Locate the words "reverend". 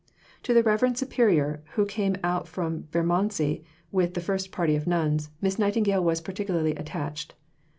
0.63-0.97